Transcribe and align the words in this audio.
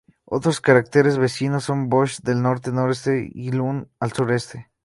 Otros 0.25 0.61
cráteres 0.61 1.19
vecinos 1.19 1.65
son 1.65 1.87
Bosch 1.87 2.21
al 2.27 2.41
norte-noreste 2.41 3.19
y 3.31 3.49
Cai 3.51 3.57
Lun 3.59 3.87
al 3.99 4.09
sur-sureste. 4.11 4.71